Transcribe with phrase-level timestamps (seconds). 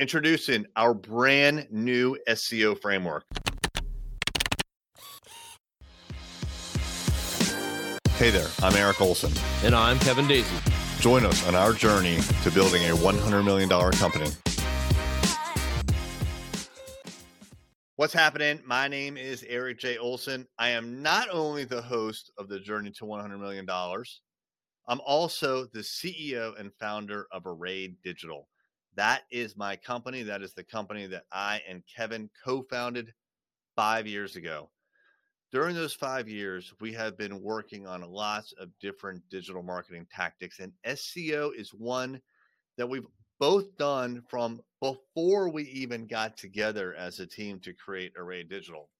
[0.00, 3.22] Introducing our brand new SEO framework.
[8.16, 9.30] Hey there, I'm Eric Olson.
[9.62, 10.56] And I'm Kevin Daisy.
[11.00, 14.30] Join us on our journey to building a $100 million company.
[17.96, 18.62] What's happening?
[18.64, 19.98] My name is Eric J.
[19.98, 20.48] Olson.
[20.58, 25.80] I am not only the host of the Journey to $100 million, I'm also the
[25.80, 28.48] CEO and founder of Array Digital.
[29.00, 30.22] That is my company.
[30.24, 33.14] That is the company that I and Kevin co founded
[33.74, 34.68] five years ago.
[35.50, 40.58] During those five years, we have been working on lots of different digital marketing tactics,
[40.58, 42.20] and SEO is one
[42.76, 43.06] that we've
[43.38, 48.90] both done from before we even got together as a team to create Array Digital.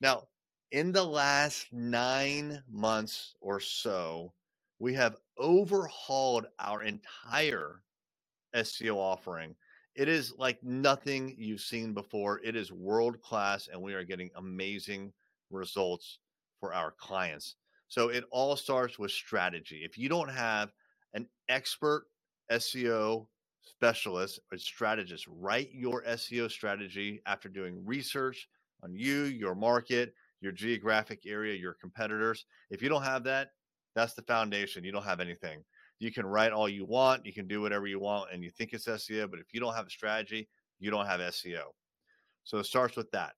[0.00, 0.28] Now,
[0.70, 4.32] in the last nine months or so,
[4.78, 7.82] we have overhauled our entire
[8.54, 9.54] SEO offering.
[9.94, 12.40] It is like nothing you've seen before.
[12.42, 15.12] It is world class, and we are getting amazing
[15.50, 16.18] results
[16.60, 17.56] for our clients.
[17.88, 19.82] So it all starts with strategy.
[19.84, 20.70] If you don't have
[21.12, 22.06] an expert
[22.50, 23.26] SEO
[23.60, 28.48] specialist or strategist, write your SEO strategy after doing research
[28.82, 32.46] on you, your market, your geographic area, your competitors.
[32.70, 33.50] If you don't have that,
[33.94, 34.84] that's the foundation.
[34.84, 35.62] You don't have anything
[36.02, 38.72] you can write all you want, you can do whatever you want, and you think
[38.72, 39.30] it's SEO.
[39.30, 41.62] But if you don't have a strategy, you don't have SEO.
[42.44, 43.34] So it starts with that.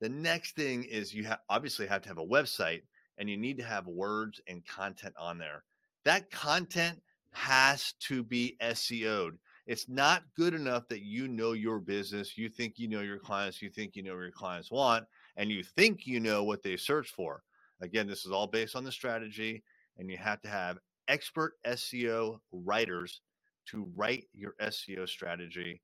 [0.00, 2.82] The next thing is you ha- obviously have to have a website
[3.18, 5.64] and you need to have words and content on there.
[6.06, 6.98] That content
[7.32, 9.38] has to be SEO'd.
[9.66, 13.60] It's not good enough that you know your business, you think you know your clients,
[13.60, 15.04] you think you know what your clients want,
[15.36, 17.42] and you think you know what they search for.
[17.82, 19.62] Again, this is all based on the strategy,
[19.98, 20.78] and you have to have
[21.10, 23.20] expert SEO writers
[23.66, 25.82] to write your SEO strategy,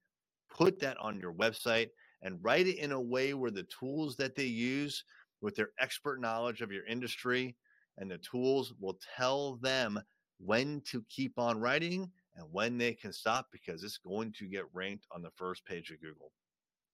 [0.51, 1.89] put that on your website,
[2.23, 5.05] and write it in a way where the tools that they use
[5.41, 7.55] with their expert knowledge of your industry
[7.99, 10.01] and the tools will tell them
[10.39, 14.65] when to keep on writing and when they can stop because it's going to get
[14.73, 16.31] ranked on the first page of Google.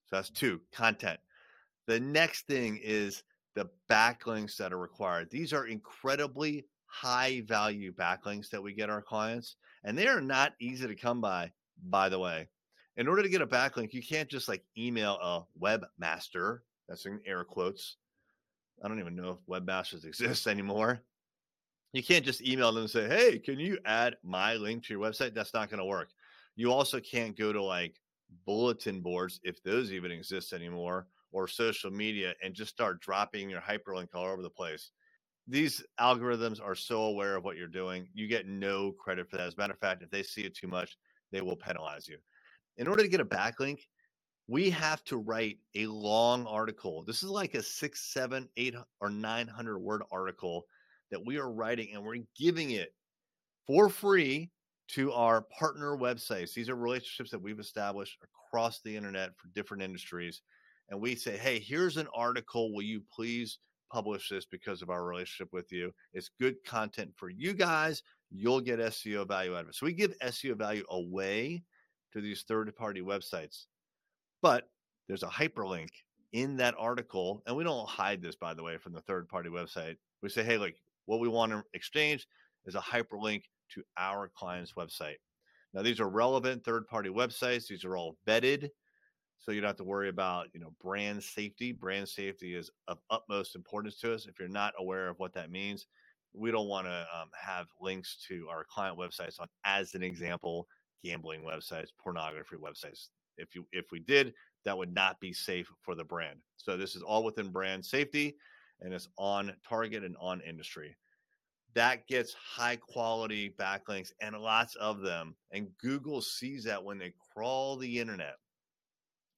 [0.07, 1.19] So that's two content.
[1.87, 3.23] The next thing is
[3.55, 5.29] the backlinks that are required.
[5.31, 10.53] These are incredibly high value backlinks that we get our clients, and they are not
[10.61, 11.51] easy to come by,
[11.89, 12.47] by the way.
[12.99, 16.59] In order to get a backlink, you can't just like email a webmaster,
[16.89, 17.97] that's in air quotes.
[18.85, 21.01] I don't even know if webmasters exist anymore.
[21.95, 25.03] You can't just email them and say, hey, can you add my link to your
[25.03, 25.35] website?
[25.35, 26.11] That's not going to work.
[26.57, 27.97] You also can't go to like
[28.45, 33.63] bulletin boards, if those even exist anymore, or social media and just start dropping your
[33.63, 34.91] hyperlink all over the place
[35.49, 38.09] these algorithms are so aware of what you're doing.
[38.15, 39.47] You get no credit for that.
[39.47, 40.97] As a matter of fact, if they see it too much,
[41.33, 42.19] they will penalize you.
[42.77, 43.81] In order to get a backlink,
[44.49, 47.03] we have to write a long article.
[47.05, 50.65] This is like a six, seven, eight, or 900 word article
[51.11, 52.95] that we are writing, and we're giving it
[53.67, 54.51] for free
[54.89, 56.55] to our partner websites.
[56.55, 60.43] These are relationships that we've established across the internet for different industries.
[60.91, 62.75] And we say, hey, here's an article.
[62.75, 63.59] Will you please?
[63.93, 65.93] Publish this because of our relationship with you.
[66.15, 68.03] It's good content for you guys.
[68.31, 69.75] You'll get SEO value out of it.
[69.75, 71.63] So we give SEO value away
[72.13, 73.67] to these third party websites.
[74.41, 74.69] But
[75.09, 75.89] there's a hyperlink
[76.33, 77.43] in that article.
[77.47, 79.97] And we don't hide this, by the way, from the third party website.
[80.23, 80.77] We say, hey, like
[81.07, 82.27] what we want to exchange
[82.65, 83.43] is a hyperlink
[83.75, 85.17] to our client's website.
[85.75, 87.67] Now, these are relevant third party websites.
[87.67, 88.69] These are all vetted
[89.43, 91.73] so you don't have to worry about you know brand safety.
[91.73, 94.27] Brand safety is of utmost importance to us.
[94.27, 95.87] If you're not aware of what that means
[96.35, 100.67] we don't want to um, have links to our client websites on as an example
[101.05, 103.09] gambling websites pornography websites.
[103.37, 106.39] If you if we did that would not be safe for the brand.
[106.57, 108.37] So this is all within brand safety
[108.81, 110.97] and it's on target and on industry.
[111.75, 117.13] That gets high quality backlinks and lots of them and google sees that when they
[117.33, 118.37] crawl the internet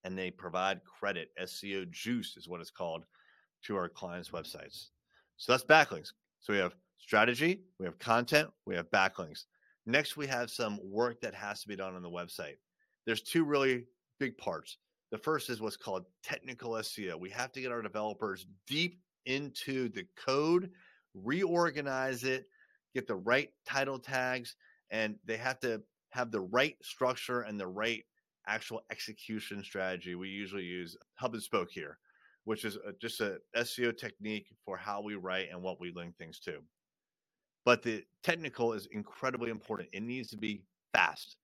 [0.04, 1.30] and they provide credit.
[1.42, 3.04] SEO juice is what it's called
[3.64, 4.88] to our clients' websites.
[5.36, 6.12] So that's backlinks.
[6.40, 9.44] So we have strategy, we have content, we have backlinks.
[9.86, 12.56] Next, we have some work that has to be done on the website.
[13.06, 13.84] There's two really
[14.18, 14.78] big parts.
[15.10, 17.18] The first is what's called technical SEO.
[17.18, 20.70] We have to get our developers deep into the code,
[21.14, 22.46] reorganize it,
[22.94, 24.56] get the right title tags,
[24.90, 28.04] and they have to have the right structure and the right
[28.46, 31.98] actual execution strategy, we usually use hub and spoke here,
[32.44, 36.16] which is uh, just a SEO technique for how we write and what we link
[36.16, 36.58] things to.
[37.64, 39.88] But the technical is incredibly important.
[39.92, 40.62] It needs to be
[40.92, 41.36] fast.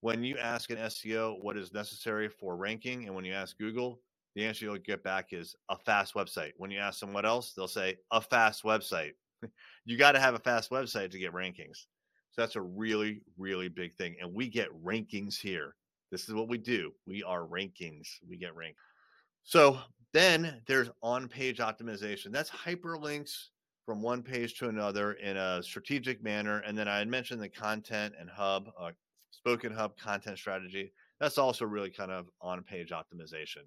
[0.00, 4.00] When you ask an SEO what is necessary for ranking, and when you ask Google,
[4.34, 6.52] the answer you'll get back is a fast website.
[6.56, 9.12] When you ask them what else, they'll say a fast website.
[9.84, 11.86] you got to have a fast website to get rankings.
[12.30, 14.16] So that's a really, really big thing.
[14.20, 15.74] And we get rankings here.
[16.10, 16.92] This is what we do.
[17.06, 18.08] We are rankings.
[18.28, 18.78] We get ranked.
[19.44, 19.78] So
[20.12, 22.32] then there's on page optimization.
[22.32, 23.48] That's hyperlinks
[23.84, 26.60] from one page to another in a strategic manner.
[26.60, 28.90] And then I had mentioned the content and hub, uh,
[29.30, 30.92] spoken hub content strategy.
[31.20, 33.64] That's also really kind of on page optimization.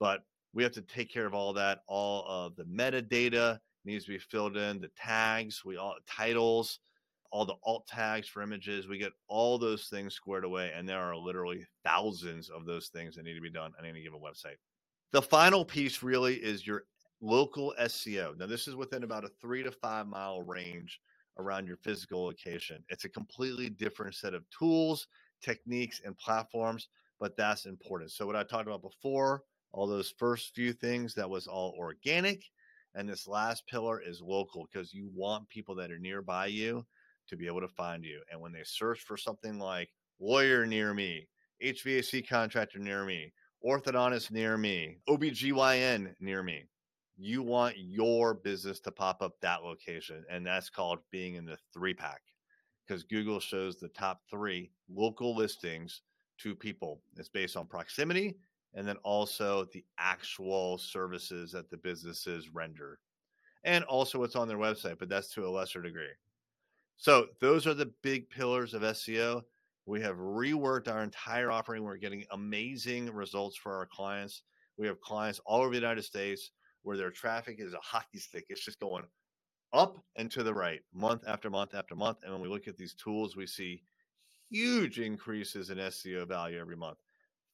[0.00, 0.20] But
[0.54, 1.80] we have to take care of all that.
[1.86, 6.80] All of the metadata needs to be filled in, the tags, we all titles,
[7.30, 8.88] all the alt tags for images.
[8.88, 10.72] We get all those things squared away.
[10.74, 14.02] And there are literally thousands of those things that need to be done on any
[14.02, 14.56] given website.
[15.12, 16.84] The final piece really is your
[17.20, 18.36] local SEO.
[18.38, 21.00] Now, this is within about a three to five mile range
[21.38, 22.82] around your physical location.
[22.88, 25.08] It's a completely different set of tools,
[25.42, 26.88] techniques, and platforms,
[27.20, 28.10] but that's important.
[28.10, 29.42] So, what I talked about before,
[29.72, 32.42] all those first few things, that was all organic.
[32.94, 36.86] And this last pillar is local because you want people that are nearby you
[37.28, 38.20] to be able to find you.
[38.30, 39.90] And when they search for something like
[40.20, 41.28] lawyer near me,
[41.62, 43.32] HVAC contractor near me,
[43.64, 46.64] orthodontist near me, OBGYN near me,
[47.16, 50.24] you want your business to pop up that location.
[50.30, 52.20] And that's called being in the three pack
[52.86, 56.02] because Google shows the top three local listings
[56.38, 57.00] to people.
[57.16, 58.36] It's based on proximity
[58.74, 62.98] and then also the actual services that the businesses render.
[63.64, 66.12] And also what's on their website, but that's to a lesser degree.
[66.96, 69.42] So those are the big pillars of SEO.
[69.86, 71.84] We have reworked our entire offering.
[71.84, 74.42] We're getting amazing results for our clients.
[74.78, 76.50] We have clients all over the United States
[76.82, 78.46] where their traffic is a hockey stick.
[78.48, 79.04] It's just going
[79.72, 82.18] up and to the right month after month after month.
[82.22, 83.82] And when we look at these tools, we see
[84.50, 86.98] huge increases in SEO value every month.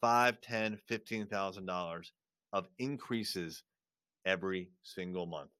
[0.01, 2.13] Five, ten, fifteen thousand dollars
[2.53, 3.65] of increases
[4.25, 5.51] every single month.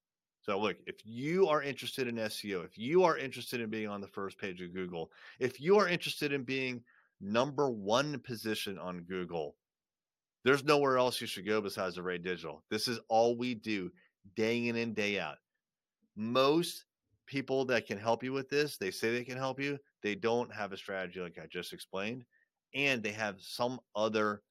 [0.43, 4.01] So, look, if you are interested in SEO, if you are interested in being on
[4.01, 6.83] the first page of Google, if you are interested in being
[7.21, 9.55] number one position on Google,
[10.45, 12.65] there's nowhere else you should go besides Array Digital.
[12.71, 13.93] This is all we do
[14.35, 15.37] day in and day out.
[16.17, 16.87] Most
[17.27, 19.79] people that can help you with this, they say they can help you.
[20.03, 22.25] They don't have a strategy like I just explained,
[22.75, 24.43] and they have some other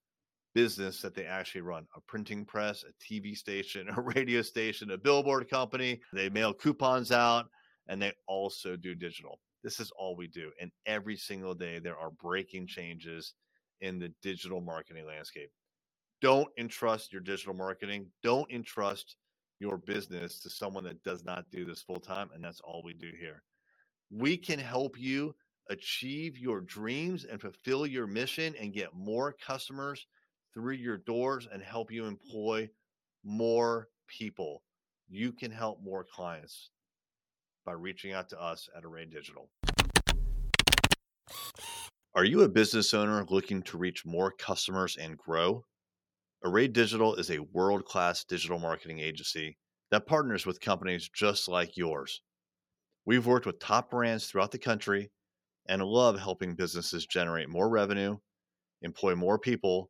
[0.54, 4.98] business that they actually run a printing press, a TV station, a radio station, a
[4.98, 6.00] billboard company.
[6.14, 7.48] They mail coupons out
[7.88, 9.40] and they also do digital.
[9.64, 10.52] This is all we do.
[10.60, 13.34] And every single day, there are breaking changes
[13.82, 15.52] in the digital marketing landscape.
[16.22, 19.16] Don't entrust your digital marketing, don't entrust
[19.60, 22.30] your business to someone that does not do this full time.
[22.34, 23.44] And that's all we do here.
[24.10, 25.36] We can help you
[25.70, 30.06] achieve your dreams and fulfill your mission and get more customers
[30.54, 32.70] through your doors and help you employ
[33.24, 34.64] more people.
[35.10, 36.72] You can help more clients
[37.66, 39.50] by reaching out to us at Array Digital.
[42.14, 45.64] Are you a business owner looking to reach more customers and grow?
[46.44, 49.58] Array Digital is a world class digital marketing agency
[49.92, 52.22] that partners with companies just like yours.
[53.06, 55.12] We've worked with top brands throughout the country
[55.68, 58.18] and love helping businesses generate more revenue,
[58.82, 59.90] employ more people,